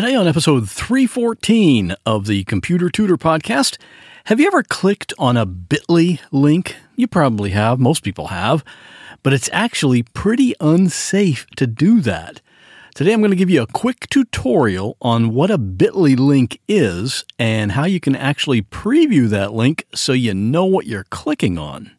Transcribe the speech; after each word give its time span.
Today, 0.00 0.14
on 0.14 0.26
episode 0.26 0.66
314 0.70 1.94
of 2.06 2.24
the 2.26 2.44
Computer 2.44 2.88
Tutor 2.88 3.18
Podcast, 3.18 3.76
have 4.24 4.40
you 4.40 4.46
ever 4.46 4.62
clicked 4.62 5.12
on 5.18 5.36
a 5.36 5.44
bit.ly 5.44 6.20
link? 6.32 6.76
You 6.96 7.06
probably 7.06 7.50
have, 7.50 7.78
most 7.78 8.02
people 8.02 8.28
have, 8.28 8.64
but 9.22 9.34
it's 9.34 9.50
actually 9.52 10.02
pretty 10.02 10.54
unsafe 10.58 11.46
to 11.56 11.66
do 11.66 12.00
that. 12.00 12.40
Today, 12.94 13.12
I'm 13.12 13.20
going 13.20 13.28
to 13.30 13.36
give 13.36 13.50
you 13.50 13.60
a 13.60 13.66
quick 13.66 14.08
tutorial 14.08 14.96
on 15.02 15.34
what 15.34 15.50
a 15.50 15.58
bit.ly 15.58 16.14
link 16.14 16.62
is 16.66 17.26
and 17.38 17.72
how 17.72 17.84
you 17.84 18.00
can 18.00 18.16
actually 18.16 18.62
preview 18.62 19.28
that 19.28 19.52
link 19.52 19.84
so 19.94 20.14
you 20.14 20.32
know 20.32 20.64
what 20.64 20.86
you're 20.86 21.04
clicking 21.10 21.58
on. 21.58 21.90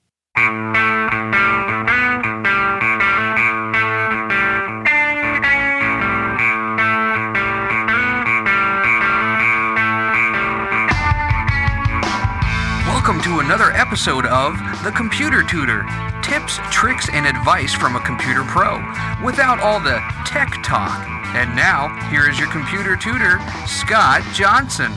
Welcome 13.11 13.29
to 13.29 13.45
another 13.45 13.71
episode 13.71 14.25
of 14.27 14.53
The 14.85 14.91
Computer 14.95 15.43
Tutor 15.43 15.83
tips, 16.23 16.59
tricks, 16.71 17.09
and 17.11 17.27
advice 17.27 17.73
from 17.73 17.97
a 17.97 17.99
computer 17.99 18.45
pro 18.45 18.77
without 19.21 19.59
all 19.59 19.81
the 19.81 19.99
tech 20.25 20.63
talk. 20.63 21.05
And 21.35 21.53
now, 21.53 21.89
here 22.09 22.29
is 22.29 22.39
your 22.39 22.49
computer 22.53 22.95
tutor, 22.95 23.41
Scott 23.67 24.23
Johnson. 24.33 24.93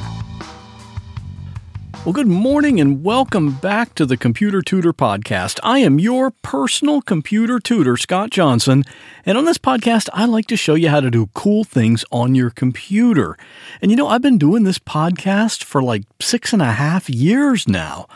Well, 2.05 2.13
good 2.13 2.27
morning 2.27 2.83
and 2.83 3.03
welcome 3.03 3.53
back 3.53 3.95
to 3.95 4.05
the 4.05 4.19
Computer 4.19 4.61
Tutor 4.61 4.93
Podcast. 4.93 5.59
I 5.63 5.79
am 5.79 5.99
your 5.99 6.33
personal 6.33 7.01
computer 7.01 7.59
tutor, 7.59 7.97
Scott 7.97 8.29
Johnson, 8.29 8.85
and 9.25 9.39
on 9.39 9.47
this 9.47 9.57
podcast, 9.57 10.11
I 10.13 10.27
like 10.27 10.47
to 10.49 10.57
show 10.57 10.75
you 10.75 10.91
how 10.91 11.01
to 11.01 11.11
do 11.11 11.31
cool 11.33 11.65
things 11.65 12.05
on 12.13 12.35
your 12.35 12.51
computer. 12.51 13.39
And 13.81 13.91
you 13.91 13.97
know, 13.97 14.07
I've 14.07 14.21
been 14.21 14.37
doing 14.37 14.65
this 14.65 14.79
podcast 14.79 15.65
for 15.65 15.83
like 15.83 16.03
six 16.21 16.53
and 16.53 16.61
a 16.61 16.73
half 16.73 17.09
years 17.09 17.67
now. 17.67 18.07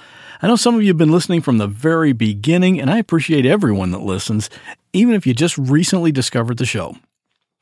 I 0.43 0.49
know 0.49 0.57
some 0.57 0.75
of 0.75 0.83
you 0.83 0.89
have 0.89 0.99
been 0.99 1.11
listening 1.11 1.41
from 1.41 1.57
the 1.57 1.67
very 1.67 2.13
beginning, 2.13 2.79
and 2.79 2.91
I 2.91 2.99
appreciate 2.99 3.47
everyone 3.47 3.93
that 3.93 4.03
listens, 4.03 4.51
even 4.93 5.15
if 5.15 5.27
you 5.27 5.33
just 5.33 5.57
recently 5.57 6.13
discovered 6.13 6.59
the 6.59 6.67
show. 6.67 6.97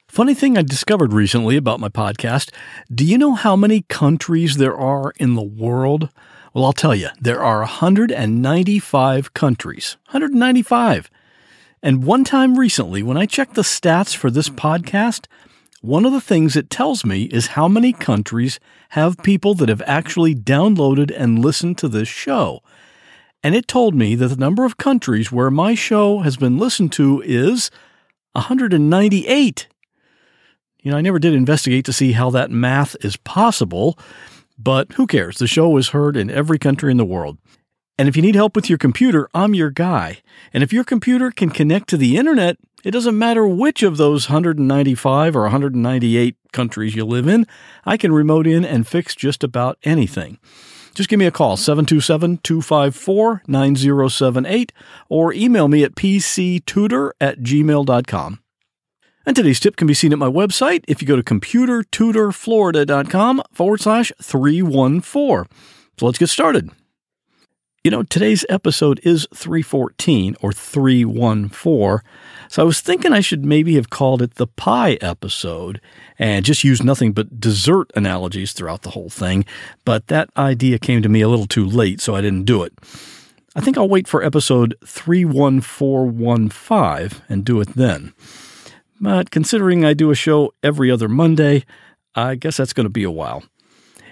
Funny 0.09 0.35
thing 0.35 0.57
I 0.57 0.63
discovered 0.63 1.13
recently 1.13 1.57
about 1.57 1.81
my 1.81 1.89
podcast 1.89 2.51
do 2.93 3.05
you 3.05 3.19
know 3.19 3.35
how 3.35 3.57
many 3.57 3.83
countries 3.83 4.57
there 4.57 4.77
are 4.77 5.13
in 5.17 5.35
the 5.35 5.43
world? 5.43 6.09
Well, 6.55 6.65
I'll 6.65 6.73
tell 6.73 6.95
you, 6.95 7.09
there 7.21 7.43
are 7.43 7.59
195 7.59 9.35
countries. 9.35 9.97
195. 10.07 11.11
And 11.83 12.05
one 12.05 12.25
time 12.25 12.59
recently, 12.59 13.03
when 13.03 13.19
I 13.19 13.27
checked 13.27 13.55
the 13.57 13.63
stats 13.63 14.17
for 14.17 14.31
this 14.31 14.49
podcast, 14.49 15.27
one 15.83 16.07
of 16.07 16.13
the 16.13 16.21
things 16.21 16.57
it 16.57 16.71
tells 16.71 17.05
me 17.05 17.25
is 17.25 17.49
how 17.49 17.69
many 17.69 17.93
countries 17.93 18.59
have 18.91 19.19
people 19.19 19.55
that 19.55 19.69
have 19.69 19.83
actually 19.87 20.35
downloaded 20.35 21.13
and 21.15 21.41
listened 21.41 21.77
to 21.79 21.89
this 21.89 22.09
show. 22.09 22.63
And 23.43 23.55
it 23.55 23.69
told 23.69 23.95
me 23.95 24.15
that 24.15 24.29
the 24.29 24.37
number 24.37 24.65
of 24.65 24.79
countries 24.79 25.31
where 25.31 25.51
my 25.51 25.75
show 25.75 26.21
has 26.21 26.37
been 26.39 26.59
listened 26.59 26.93
to 26.93 27.23
is 27.27 27.71
198. 28.33 29.69
You 30.87 30.93
know, 30.93 30.99
I 30.99 31.01
never 31.01 31.19
did 31.19 31.35
investigate 31.35 31.85
to 31.87 31.93
see 31.93 32.13
how 32.13 32.31
that 32.31 32.53
math 32.53 32.95
is 33.01 33.17
possible, 33.17 33.99
but 34.57 34.93
who 34.93 35.09
cares? 35.09 35.39
The 35.39 35.49
show 35.49 35.77
is 35.79 35.89
heard 35.89 36.17
in 36.17 36.31
every 36.31 36.61
country 36.61 36.93
in 36.93 36.97
the 36.97 37.05
world. 37.05 37.39
And 37.99 38.09
if 38.09 38.15
you 38.15 38.23
need 38.23 38.37
help 38.37 38.55
with 38.55 38.69
your 38.69 38.79
computer, 38.79 39.29
I'm 39.35 39.53
your 39.53 39.71
guy. 39.71 40.19
And 40.53 40.63
if 40.63 40.73
your 40.73 40.85
computer 40.85 41.33
can 41.33 41.51
connect 41.51 41.89
to 41.89 41.97
the 41.97 42.17
internet, 42.17 42.59
it 42.85 42.93
doesn't 42.93 43.19
matter 43.19 43.45
which 43.49 43.83
of 43.83 43.97
those 43.97 44.29
195 44.29 45.35
or 45.35 45.43
198 45.43 46.37
countries 46.53 46.95
you 46.95 47.05
live 47.05 47.27
in, 47.27 47.49
I 47.85 47.97
can 47.97 48.13
remote 48.13 48.47
in 48.47 48.65
and 48.65 48.87
fix 48.87 49.17
just 49.17 49.43
about 49.43 49.79
anything. 49.83 50.39
Just 50.95 51.09
give 51.09 51.19
me 51.19 51.27
a 51.27 51.33
call, 51.33 51.57
727 51.57 52.39
254 52.45 53.43
9078, 53.49 54.73
or 55.09 55.33
email 55.33 55.67
me 55.67 55.83
at 55.83 55.97
pctutor 55.97 57.11
at 57.21 57.41
gmail.com. 57.41 58.39
And 59.27 59.35
today's 59.35 59.59
tip 59.59 59.77
can 59.77 59.89
be 59.89 59.95
seen 59.95 60.13
at 60.13 60.21
my 60.21 60.31
website 60.31 60.85
if 60.87 61.03
you 61.03 61.09
go 61.09 61.17
to 61.17 61.23
computertutorflorida.com 61.23 63.43
forward 63.53 63.81
slash 63.81 64.13
314. 64.23 65.47
So 65.99 66.07
let's 66.07 66.19
get 66.19 66.29
started. 66.29 66.71
You 67.83 67.91
know, 67.91 68.05
today's 68.05 68.47
episode 68.49 69.01
is 69.03 69.27
314 69.35 70.37
or 70.41 70.53
314. 70.53 72.09
So 72.49 72.63
I 72.63 72.65
was 72.65 72.81
thinking 72.81 73.13
I 73.13 73.19
should 73.19 73.45
maybe 73.45 73.75
have 73.75 73.91
called 73.91 74.23
it 74.23 74.37
the 74.37 74.47
pie 74.47 74.97
episode 75.01 75.81
and 76.21 76.45
just 76.45 76.63
use 76.63 76.85
nothing 76.85 77.13
but 77.13 77.41
dessert 77.41 77.91
analogies 77.97 78.53
throughout 78.53 78.83
the 78.83 78.91
whole 78.91 79.11
thing. 79.11 79.45
But 79.85 80.07
that 80.07 80.31
idea 80.37 80.79
came 80.79 81.03
to 81.03 81.09
me 81.09 81.21
a 81.21 81.29
little 81.29 81.49
too 81.49 81.67
late, 81.67 82.01
so 82.01 82.15
I 82.15 82.21
didn't 82.21 82.45
do 82.45 82.63
it. 82.63 82.75
I 83.57 83.61
think 83.61 83.77
I'll 83.77 83.89
wait 83.89 84.07
for 84.07 84.23
episode 84.23 84.77
31415 84.85 87.23
and 87.29 87.45
do 87.45 87.61
it 87.61 87.75
then. 87.75 88.15
But 89.01 89.31
considering 89.31 89.85
I 89.85 89.95
do 89.95 90.11
a 90.11 90.15
show 90.15 90.53
every 90.63 90.91
other 90.91 91.09
Monday, 91.09 91.65
I 92.15 92.35
guess 92.35 92.57
that's 92.57 92.73
going 92.73 92.87
to 92.87 92.91
be 92.91 93.05
a 93.05 93.11
while. 93.11 93.45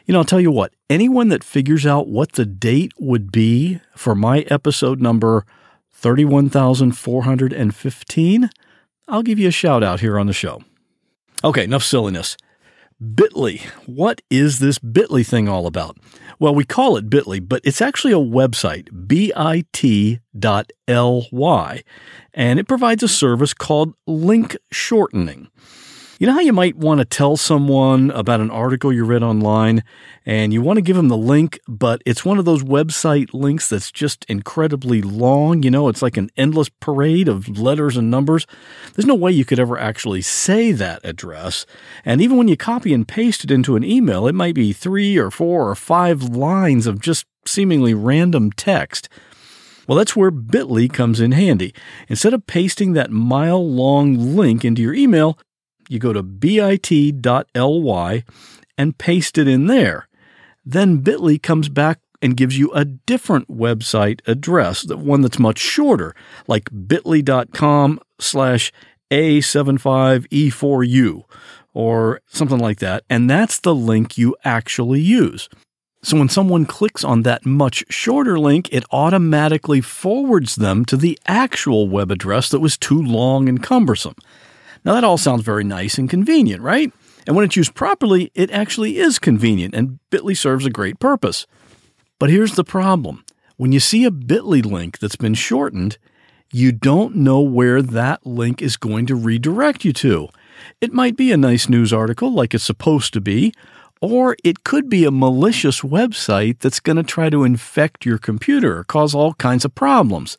You 0.07 0.13
know, 0.13 0.19
I'll 0.19 0.25
tell 0.25 0.41
you 0.41 0.51
what, 0.51 0.75
anyone 0.91 1.29
that 1.29 1.43
figures 1.43 1.87
out 1.87 2.09
what 2.09 2.33
the 2.33 2.45
date 2.45 2.93
would 2.99 3.33
be 3.33 3.81
for 3.97 4.15
my 4.15 4.41
episode 4.51 5.01
number 5.01 5.47
31415, 5.93 8.51
I'll 9.09 9.23
give 9.23 9.39
you 9.39 9.49
a 9.49 9.53
shout 9.53 9.83
out 9.83 10.01
here 10.01 10.19
on 10.19 10.27
the 10.27 10.35
show. 10.35 10.63
Okay, 11.43 11.65
enough 11.65 11.83
silliness. 11.83 12.37
Bitly. 13.05 13.61
What 13.87 14.23
is 14.31 14.61
this 14.61 14.79
Bitly 14.79 15.27
thing 15.27 15.47
all 15.49 15.67
about? 15.67 15.99
Well, 16.39 16.55
we 16.55 16.65
call 16.65 16.97
it 16.97 17.11
Bitly, 17.11 17.47
but 17.47 17.61
it's 17.63 17.83
actually 17.83 18.15
a 18.15 18.17
website, 18.17 18.89
bit.ly, 19.07 19.43
and 22.33 22.59
it 22.59 22.69
provides 22.69 23.03
a 23.03 23.09
service 23.09 23.53
called 23.53 23.95
link 24.07 24.57
shortening. 24.73 25.49
You 26.21 26.29
know 26.29 26.35
how 26.35 26.41
you 26.41 26.53
might 26.53 26.77
want 26.77 26.99
to 26.99 27.05
tell 27.05 27.37
someone 27.37 28.13
about 28.13 28.39
an 28.39 28.51
article 28.51 28.93
you 28.93 29.05
read 29.05 29.25
online 29.25 29.83
and 30.25 30.53
you 30.53 30.63
want 30.63 30.77
to 30.77 30.83
give 30.83 30.95
them 30.95 31.09
the 31.09 31.17
link, 31.17 31.59
but 31.67 32.03
it's 32.07 32.25
one 32.25 32.39
of 32.39 32.45
those 32.45 32.63
website 32.63 33.35
links 33.35 33.69
that's 33.69 33.91
just 33.91 34.25
incredibly 34.29 35.03
long. 35.03 35.65
You 35.65 35.73
know, 35.73 35.89
it's 35.89 36.03
like 36.03 36.17
an 36.17 36.31
endless 36.37 36.69
parade 36.69 37.27
of 37.27 37.59
letters 37.59 37.97
and 37.97 38.13
numbers. 38.13 38.47
There's 38.95 39.07
no 39.07 39.17
way 39.17 39.33
you 39.33 39.45
could 39.45 39.59
ever 39.59 39.77
actually 39.77 40.23
say 40.23 40.71
that 40.71 41.01
address. 41.05 41.67
And 42.05 42.21
even 42.21 42.37
when 42.37 42.47
you 42.47 42.57
copy 42.57 42.95
and 42.95 43.09
paste 43.09 43.43
it 43.43 43.51
into 43.51 43.75
an 43.75 43.83
email, 43.83 44.29
it 44.29 44.37
might 44.37 44.55
be 44.55 44.73
three 44.73 45.17
or 45.17 45.33
four 45.33 45.69
or 45.69 45.75
five 45.75 46.23
lines 46.23 46.87
of 46.87 47.01
just 47.01 47.27
seemingly 47.45 47.93
random 47.93 48.53
text. 48.53 49.09
Well, 49.89 49.99
that's 49.99 50.15
where 50.15 50.31
Bitly 50.31 50.91
comes 50.91 51.21
in 51.21 51.33
handy. 51.33 51.75
Instead 52.09 52.35
of 52.35 52.47
pasting 52.47 52.93
that 52.93 53.11
mile 53.11 53.69
long 53.69 54.37
link 54.37 54.65
into 54.65 54.81
your 54.81 54.95
email, 54.95 55.39
you 55.89 55.99
go 55.99 56.13
to 56.13 56.23
bit.ly 56.23 58.25
and 58.77 58.99
paste 58.99 59.39
it 59.39 59.49
in 59.49 59.67
there. 59.67 60.09
Then 60.65 61.03
Bitly 61.03 61.43
comes 61.43 61.69
back 61.69 62.01
and 62.23 62.37
gives 62.37 62.57
you 62.59 62.73
a 62.73 62.85
different 62.85 63.49
website 63.49 64.21
address, 64.27 64.83
the 64.83 64.97
one 64.97 65.21
that's 65.21 65.39
much 65.39 65.59
shorter, 65.59 66.17
like 66.47 66.71
bit.ly.com 66.87 68.01
slash 68.19 68.73
A75E4U 69.11 71.25
or 71.75 72.21
something 72.27 72.59
like 72.59 72.79
that. 72.79 73.05
And 73.11 73.29
that's 73.29 73.61
the 73.61 73.75
link 73.75 74.17
you 74.17 74.35
actually 74.45 75.01
use. 75.01 75.51
So 76.03 76.19
when 76.19 76.29
someone 76.29 76.67
clicks 76.67 77.05
on 77.05 77.23
that 77.23 77.47
much 77.47 77.85
shorter 77.89 78.39
link, 78.39 78.73
it 78.73 78.85
automatically 78.91 79.81
forwards 79.81 80.57
them 80.57 80.85
to 80.87 80.97
the 80.97 81.17
actual 81.27 81.89
web 81.89 82.11
address 82.11 82.49
that 82.51 82.61
was 82.61 82.77
too 82.77 83.01
long 83.03 83.49
and 83.49 83.63
cumbersome. 83.63 84.17
Now, 84.85 84.95
that 84.95 85.05
all 85.05 85.17
sounds 85.17 85.43
very 85.43 85.65
nice 85.65 85.97
and 85.97 86.11
convenient, 86.11 86.63
right? 86.63 86.93
And 87.27 87.35
when 87.35 87.45
it's 87.45 87.57
used 87.57 87.75
properly, 87.75 88.31
it 88.35 88.51
actually 88.51 88.99
is 88.99 89.19
convenient, 89.19 89.75
and 89.75 89.99
Bitly 90.11 90.37
serves 90.37 90.67
a 90.67 90.71
great 90.71 90.99
purpose. 90.99 91.47
But 92.19 92.31
here's 92.31 92.55
the 92.55 92.65
problem 92.65 93.25
when 93.57 93.73
you 93.73 93.81
see 93.81 94.05
a 94.05 94.11
Bitly 94.11 94.65
link 94.65 94.99
that's 94.99 95.17
been 95.17 95.35
shortened, 95.35 95.97
you 96.53 96.71
don't 96.71 97.17
know 97.17 97.41
where 97.41 97.83
that 97.83 98.27
link 98.27 98.61
is 98.61 98.77
going 98.77 99.07
to 99.07 99.15
redirect 99.15 99.85
you 99.85 99.93
to. 99.95 100.29
It 100.81 100.93
might 100.93 101.17
be 101.17 101.33
a 101.33 101.37
nice 101.37 101.69
news 101.69 101.93
article 101.93 102.33
like 102.33 102.55
it's 102.55 102.65
supposed 102.65 103.13
to 103.15 103.21
be, 103.21 103.53
or 104.01 104.37
it 104.45 104.65
could 104.65 104.89
be 104.89 105.05
a 105.05 105.11
malicious 105.11 105.81
website 105.81 106.59
that's 106.61 106.81
going 106.81 106.97
to 106.97 107.03
try 107.03 107.31
to 107.31 107.45
infect 107.45 108.05
your 108.05 108.19
computer 108.19 108.79
or 108.79 108.85
cause 108.85 109.15
all 109.15 109.35
kinds 109.35 109.65
of 109.65 109.75
problems. 109.75 110.37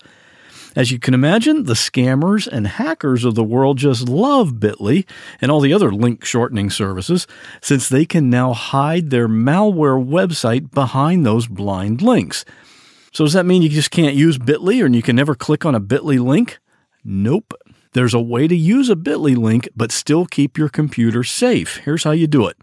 As 0.76 0.92
you 0.92 1.00
can 1.00 1.14
imagine, 1.14 1.64
the 1.64 1.74
scammers 1.74 2.48
and 2.48 2.68
hackers 2.68 3.24
of 3.24 3.36
the 3.36 3.44
world 3.44 3.78
just 3.78 4.10
love 4.10 4.56
Bitly 4.56 5.08
and 5.40 5.50
all 5.50 5.62
the 5.62 5.74
other 5.74 5.92
link 5.92 6.26
shortening 6.26 6.70
services 6.70 7.28
since 7.62 7.88
they 7.88 8.06
can 8.06 8.30
now 8.30 8.54
hide 8.54 9.10
their 9.10 9.30
malware 9.30 10.04
website 10.04 10.72
behind 10.72 11.26
those 11.26 11.48
blind 11.48 12.02
links. 12.02 12.44
So, 13.14 13.24
does 13.24 13.34
that 13.34 13.46
mean 13.46 13.62
you 13.62 13.70
just 13.70 13.92
can't 13.92 14.16
use 14.16 14.38
Bitly 14.38 14.84
or 14.84 14.88
you 14.88 15.02
can 15.02 15.16
never 15.16 15.36
click 15.36 15.66
on 15.66 15.76
a 15.76 15.80
Bitly 15.80 16.20
link? 16.20 16.60
Nope. 17.06 17.54
There's 17.94 18.14
a 18.14 18.20
way 18.20 18.46
to 18.50 18.56
use 18.56 18.90
a 18.90 18.96
bit.ly 18.98 19.36
link 19.36 19.70
but 19.74 19.94
still 19.94 20.26
keep 20.26 20.58
your 20.58 20.68
computer 20.68 21.24
safe. 21.24 21.78
Here's 21.78 22.04
how 22.04 22.12
you 22.12 22.28
do 22.28 22.46
it. 22.48 22.58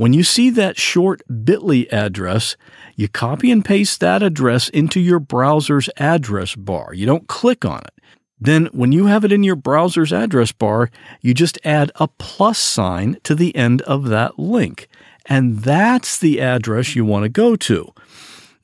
When 0.00 0.14
you 0.14 0.22
see 0.22 0.48
that 0.48 0.78
short 0.78 1.20
bit.ly 1.44 1.86
address, 1.92 2.56
you 2.96 3.06
copy 3.06 3.50
and 3.50 3.62
paste 3.62 4.00
that 4.00 4.22
address 4.22 4.70
into 4.70 4.98
your 4.98 5.20
browser's 5.20 5.90
address 5.98 6.54
bar. 6.54 6.94
You 6.94 7.04
don't 7.04 7.28
click 7.28 7.66
on 7.66 7.80
it. 7.80 8.02
Then, 8.40 8.70
when 8.72 8.92
you 8.92 9.08
have 9.08 9.26
it 9.26 9.30
in 9.30 9.42
your 9.42 9.56
browser's 9.56 10.10
address 10.10 10.52
bar, 10.52 10.90
you 11.20 11.34
just 11.34 11.58
add 11.66 11.92
a 11.96 12.08
plus 12.08 12.58
sign 12.58 13.18
to 13.24 13.34
the 13.34 13.54
end 13.54 13.82
of 13.82 14.08
that 14.08 14.38
link. 14.38 14.88
And 15.26 15.58
that's 15.58 16.16
the 16.16 16.40
address 16.40 16.96
you 16.96 17.04
want 17.04 17.24
to 17.24 17.28
go 17.28 17.54
to. 17.56 17.92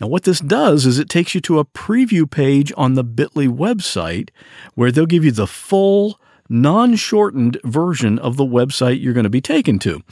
Now, 0.00 0.06
what 0.06 0.22
this 0.22 0.40
does 0.40 0.86
is 0.86 0.98
it 0.98 1.10
takes 1.10 1.34
you 1.34 1.42
to 1.42 1.58
a 1.58 1.66
preview 1.66 2.30
page 2.30 2.72
on 2.78 2.94
the 2.94 3.04
Bitly 3.04 3.46
website 3.46 4.30
where 4.74 4.90
they'll 4.90 5.04
give 5.04 5.26
you 5.26 5.32
the 5.32 5.46
full, 5.46 6.18
non 6.48 6.96
shortened 6.96 7.58
version 7.62 8.18
of 8.18 8.38
the 8.38 8.46
website 8.46 9.02
you're 9.02 9.12
going 9.12 9.24
to 9.24 9.28
be 9.28 9.42
taken 9.42 9.78
to. 9.80 10.02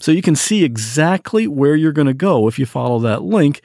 So 0.00 0.12
you 0.12 0.22
can 0.22 0.36
see 0.36 0.64
exactly 0.64 1.46
where 1.46 1.74
you're 1.74 1.92
going 1.92 2.06
to 2.06 2.14
go 2.14 2.48
if 2.48 2.58
you 2.58 2.66
follow 2.66 2.98
that 3.00 3.22
link 3.22 3.62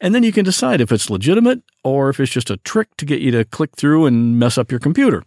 and 0.00 0.14
then 0.14 0.22
you 0.22 0.32
can 0.32 0.44
decide 0.44 0.80
if 0.80 0.90
it's 0.90 1.10
legitimate 1.10 1.62
or 1.84 2.08
if 2.08 2.18
it's 2.18 2.32
just 2.32 2.50
a 2.50 2.56
trick 2.58 2.88
to 2.96 3.04
get 3.04 3.20
you 3.20 3.30
to 3.32 3.44
click 3.44 3.76
through 3.76 4.06
and 4.06 4.38
mess 4.38 4.56
up 4.56 4.70
your 4.70 4.80
computer. 4.80 5.22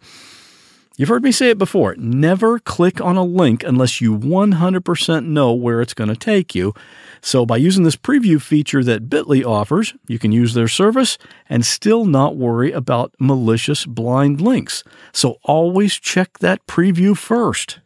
You've 0.96 1.08
heard 1.08 1.24
me 1.24 1.32
say 1.32 1.50
it 1.50 1.58
before 1.58 1.96
never 1.96 2.60
click 2.60 3.00
on 3.00 3.16
a 3.16 3.24
link 3.24 3.64
unless 3.64 4.00
you 4.00 4.16
100% 4.16 5.26
know 5.26 5.52
where 5.52 5.80
it's 5.80 5.94
going 5.94 6.08
to 6.08 6.16
take 6.16 6.54
you. 6.54 6.72
So, 7.20 7.44
by 7.44 7.56
using 7.56 7.82
this 7.82 7.96
preview 7.96 8.40
feature 8.40 8.84
that 8.84 9.08
Bitly 9.08 9.44
offers, 9.44 9.94
you 10.06 10.20
can 10.20 10.30
use 10.30 10.54
their 10.54 10.68
service 10.68 11.18
and 11.48 11.66
still 11.66 12.04
not 12.04 12.36
worry 12.36 12.70
about 12.70 13.12
malicious 13.18 13.86
blind 13.86 14.40
links. 14.40 14.84
So, 15.12 15.38
always 15.42 15.94
check 15.94 16.38
that 16.38 16.64
preview 16.68 17.16
first. 17.16 17.80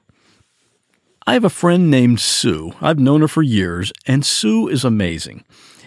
I 1.28 1.34
have 1.34 1.44
a 1.44 1.50
friend 1.50 1.90
named 1.90 2.20
Sue. 2.20 2.72
I've 2.80 2.98
known 2.98 3.20
her 3.20 3.28
for 3.28 3.42
years, 3.42 3.92
and 4.06 4.24
Sue 4.24 4.66
is 4.66 4.82
amazing. 4.82 5.44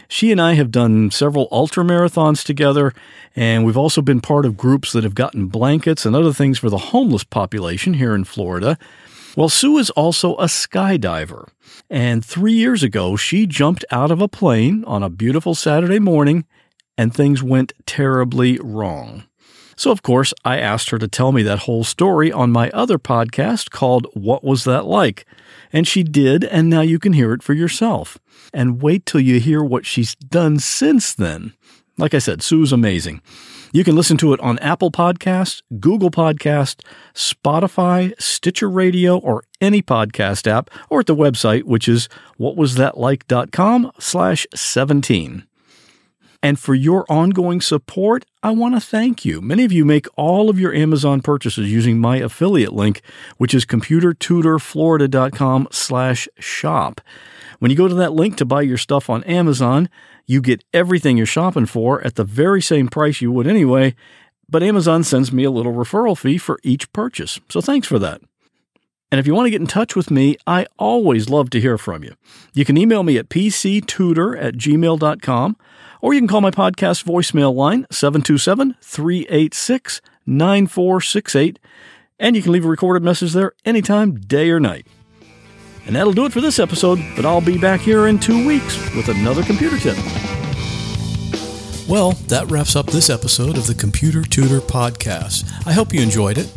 She 0.08 0.32
and 0.32 0.40
I 0.40 0.54
have 0.54 0.70
done 0.70 1.10
several 1.10 1.48
ultra 1.52 1.84
marathons 1.84 2.46
together, 2.46 2.94
and 3.36 3.66
we've 3.66 3.76
also 3.76 4.04
been 4.04 4.22
part 4.22 4.46
of 4.46 4.56
groups 4.56 4.92
that 4.92 5.04
have 5.04 5.16
gotten 5.16 5.48
blankets 5.48 6.06
and 6.06 6.16
other 6.16 6.32
things 6.32 6.60
for 6.60 6.70
the 6.70 6.78
homeless 6.78 7.24
population 7.24 7.96
here 7.96 8.14
in 8.14 8.24
Florida. 8.24 8.78
Well, 9.36 9.50
Sue 9.50 9.80
is 9.80 9.90
also 9.90 10.36
a 10.36 10.46
skydiver. 10.46 11.48
And 11.90 12.24
three 12.24 12.54
years 12.54 12.84
ago, 12.84 13.16
she 13.16 13.48
jumped 13.48 13.84
out 13.90 14.12
of 14.12 14.22
a 14.22 14.28
plane 14.28 14.84
on 14.86 15.02
a 15.02 15.10
beautiful 15.10 15.56
Saturday 15.56 15.98
morning, 15.98 16.46
and 17.00 17.12
things 17.12 17.42
went 17.42 17.74
terribly 17.88 18.60
wrong. 18.60 19.24
So, 19.82 19.90
of 19.90 20.04
course, 20.04 20.32
I 20.46 20.60
asked 20.60 20.92
her 20.92 21.00
to 21.00 21.08
tell 21.08 21.32
me 21.32 21.42
that 21.42 21.62
whole 21.62 21.84
story 21.84 22.32
on 22.32 22.52
my 22.52 22.70
other 22.70 23.00
podcast 23.00 23.72
called 23.72 24.06
What 24.14 24.44
Was 24.44 24.64
That 24.64 24.86
Like? 24.86 25.26
And 25.74 25.88
she 25.88 26.04
did, 26.04 26.44
and 26.44 26.70
now 26.70 26.82
you 26.82 27.00
can 27.00 27.14
hear 27.14 27.34
it 27.34 27.42
for 27.42 27.54
yourself. 27.54 28.20
And 28.54 28.80
wait 28.80 29.08
till 29.08 29.22
you 29.22 29.40
hear 29.40 29.64
what 29.64 29.88
she's 29.88 30.14
done 30.14 30.60
since 30.60 31.16
then. 31.16 31.54
Like 31.98 32.14
I 32.14 32.20
said, 32.20 32.44
Sue's 32.44 32.72
amazing. 32.72 33.24
You 33.74 33.84
can 33.84 33.96
listen 33.96 34.18
to 34.18 34.34
it 34.34 34.40
on 34.42 34.60
Apple 34.60 34.92
Podcasts, 34.92 35.64
Google 35.80 36.12
Podcast, 36.12 36.84
Spotify, 37.16 38.14
Stitcher 38.22 38.70
Radio, 38.70 39.18
or 39.18 39.46
any 39.60 39.82
podcast 39.82 40.46
app, 40.46 40.70
or 40.92 41.00
at 41.00 41.08
the 41.08 41.16
website, 41.16 41.64
which 41.64 41.88
is 41.88 42.08
whatwasthatlike.com 42.40 43.94
slash 43.98 44.46
17. 44.54 45.48
And 46.44 46.58
for 46.58 46.74
your 46.74 47.06
ongoing 47.08 47.62
support, 47.62 48.26
I 48.42 48.50
want 48.52 48.74
to 48.76 48.82
thank 48.82 49.24
you. 49.24 49.42
Many 49.42 49.64
of 49.64 49.72
you 49.72 49.86
make 49.86 50.08
all 50.16 50.50
of 50.50 50.60
your 50.60 50.74
Amazon 50.74 51.22
purchases 51.22 51.72
using 51.72 52.00
my 52.00 52.18
affiliate 52.18 52.74
link, 52.74 53.02
which 53.38 53.54
is 53.54 53.66
computertutorflorida.com 53.66 55.68
slash 55.72 56.28
shop. 56.40 57.00
When 57.60 57.70
you 57.70 57.78
go 57.78 57.88
to 57.88 57.94
that 57.94 58.14
link 58.14 58.38
to 58.38 58.46
buy 58.46 58.64
your 58.64 58.78
stuff 58.78 59.08
on 59.08 59.24
Amazon, 59.26 59.88
you 60.26 60.42
get 60.42 60.64
everything 60.74 61.16
you're 61.16 61.28
shopping 61.28 61.68
for 61.68 62.04
at 62.06 62.16
the 62.16 62.24
very 62.24 62.62
same 62.62 62.88
price 62.88 63.22
you 63.22 63.32
would 63.32 63.46
anyway, 63.46 63.94
but 64.50 64.64
Amazon 64.64 65.04
sends 65.04 65.32
me 65.32 65.44
a 65.44 65.52
little 65.52 65.74
referral 65.74 66.18
fee 66.18 66.40
for 66.40 66.60
each 66.64 66.92
purchase. 66.92 67.40
So 67.50 67.62
thanks 67.62 67.88
for 67.88 68.00
that. 68.00 68.20
And 69.12 69.20
if 69.20 69.28
you 69.28 69.36
want 69.36 69.46
to 69.46 69.52
get 69.52 69.62
in 69.62 69.68
touch 69.68 69.96
with 69.96 70.10
me, 70.10 70.38
I 70.48 70.66
always 70.80 71.30
love 71.30 71.52
to 71.52 71.62
hear 71.62 71.78
from 71.78 72.04
you. 72.04 72.16
You 72.54 72.66
can 72.66 72.78
email 72.78 73.04
me 73.04 73.18
at 73.18 73.30
pctutor 73.30 74.42
at 74.42 74.56
gmail.com 74.56 75.58
or 76.02 76.14
you 76.14 76.20
can 76.20 76.28
call 76.28 76.42
my 76.42 76.52
podcast 76.52 77.04
voicemail 77.06 77.54
line, 77.54 77.86
727 77.92 78.76
386 78.82 80.02
9468, 80.26 81.60
and 82.20 82.36
you 82.36 82.42
can 82.42 82.52
leave 82.52 82.66
a 82.66 82.70
recorded 82.70 83.04
message 83.04 83.34
there 83.34 83.54
anytime, 83.66 84.16
day 84.16 84.50
or 84.50 84.60
night. 84.60 84.86
And 85.86 85.96
that'll 85.96 86.14
do 86.14 86.26
it 86.26 86.34
for 86.34 86.42
this 86.42 86.60
episode, 86.60 87.00
but 87.16 87.26
I'll 87.26 87.42
be 87.42 87.58
back 87.58 87.82
here 87.82 88.08
in 88.08 88.20
two 88.20 88.46
weeks 88.46 88.78
with 88.96 89.10
another 89.10 89.44
computer 89.44 89.78
tip. 89.78 89.98
Well, 91.88 92.12
that 92.28 92.50
wraps 92.50 92.76
up 92.76 92.86
this 92.86 93.10
episode 93.10 93.58
of 93.58 93.68
the 93.68 93.76
Computer 93.76 94.22
Tutor 94.22 94.62
Podcast. 94.62 95.52
I 95.66 95.74
hope 95.74 95.94
you 95.94 96.02
enjoyed 96.02 96.38
it. 96.38 96.54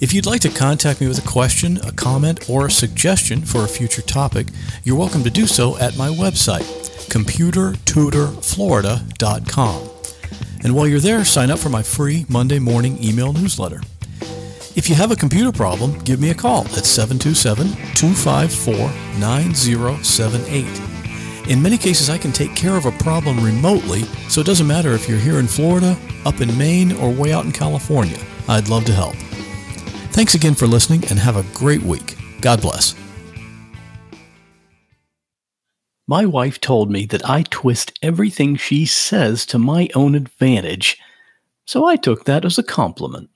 If 0.00 0.12
you'd 0.12 0.26
like 0.26 0.42
to 0.42 0.50
contact 0.50 1.00
me 1.00 1.08
with 1.08 1.18
a 1.18 1.26
question, 1.26 1.78
a 1.78 1.90
comment, 1.90 2.50
or 2.50 2.66
a 2.66 2.70
suggestion 2.70 3.40
for 3.40 3.64
a 3.64 3.68
future 3.68 4.02
topic, 4.02 4.46
you're 4.84 4.98
welcome 4.98 5.24
to 5.24 5.30
do 5.30 5.46
so 5.46 5.78
at 5.78 5.96
my 5.96 6.08
website, 6.08 6.64
computertutorflorida.com. 7.06 9.88
And 10.62 10.74
while 10.74 10.86
you're 10.86 11.00
there, 11.00 11.24
sign 11.24 11.50
up 11.50 11.58
for 11.58 11.68
my 11.68 11.82
free 11.82 12.24
Monday 12.28 12.58
morning 12.58 13.02
email 13.02 13.32
newsletter. 13.32 13.80
If 14.74 14.90
you 14.90 14.94
have 14.96 15.10
a 15.10 15.16
computer 15.16 15.52
problem, 15.52 15.98
give 16.00 16.20
me 16.20 16.30
a 16.30 16.34
call 16.34 16.66
at 16.76 16.84
727 16.84 17.68
254 17.94 18.90
9078. 19.18 20.66
In 21.48 21.62
many 21.62 21.78
cases, 21.78 22.10
I 22.10 22.18
can 22.18 22.32
take 22.32 22.56
care 22.56 22.76
of 22.76 22.86
a 22.86 22.92
problem 22.92 23.42
remotely, 23.42 24.02
so 24.28 24.40
it 24.40 24.46
doesn't 24.46 24.66
matter 24.66 24.92
if 24.92 25.08
you're 25.08 25.18
here 25.18 25.38
in 25.38 25.46
Florida, 25.46 25.96
up 26.24 26.40
in 26.40 26.56
Maine, 26.58 26.92
or 26.96 27.10
way 27.10 27.32
out 27.32 27.44
in 27.44 27.52
California. 27.52 28.18
I'd 28.48 28.68
love 28.68 28.84
to 28.86 28.92
help. 28.92 29.14
Thanks 30.12 30.34
again 30.34 30.54
for 30.54 30.66
listening 30.66 31.04
and 31.08 31.18
have 31.18 31.36
a 31.36 31.44
great 31.54 31.82
week. 31.82 32.16
God 32.40 32.60
bless. 32.60 32.94
My 36.08 36.24
wife 36.24 36.60
told 36.60 36.90
me 36.90 37.04
that 37.06 37.28
I 37.28 37.42
twist 37.42 37.98
everything 38.00 38.54
she 38.54 38.86
says 38.86 39.44
to 39.46 39.58
my 39.58 39.88
own 39.94 40.14
advantage, 40.14 40.98
so 41.64 41.84
I 41.84 41.96
took 41.96 42.24
that 42.24 42.44
as 42.44 42.58
a 42.58 42.62
compliment. 42.62 43.28